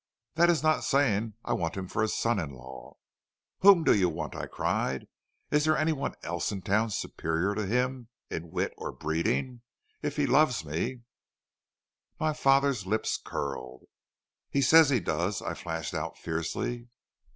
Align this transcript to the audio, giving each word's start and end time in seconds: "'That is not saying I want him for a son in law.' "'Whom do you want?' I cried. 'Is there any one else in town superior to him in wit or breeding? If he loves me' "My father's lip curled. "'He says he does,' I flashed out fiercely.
"'That 0.33 0.49
is 0.49 0.63
not 0.63 0.83
saying 0.83 1.35
I 1.45 1.53
want 1.53 1.77
him 1.77 1.87
for 1.87 2.01
a 2.01 2.07
son 2.07 2.39
in 2.39 2.49
law.' 2.55 2.95
"'Whom 3.59 3.83
do 3.83 3.93
you 3.95 4.09
want?' 4.09 4.33
I 4.35 4.47
cried. 4.47 5.07
'Is 5.51 5.63
there 5.65 5.77
any 5.77 5.91
one 5.91 6.15
else 6.23 6.51
in 6.51 6.63
town 6.63 6.89
superior 6.89 7.53
to 7.53 7.67
him 7.67 8.07
in 8.27 8.49
wit 8.49 8.73
or 8.79 8.91
breeding? 8.91 9.61
If 10.01 10.15
he 10.17 10.25
loves 10.25 10.65
me' 10.65 11.01
"My 12.19 12.33
father's 12.33 12.87
lip 12.87 13.05
curled. 13.23 13.83
"'He 14.49 14.63
says 14.63 14.89
he 14.89 14.99
does,' 14.99 15.39
I 15.43 15.53
flashed 15.53 15.93
out 15.93 16.17
fiercely. 16.17 16.87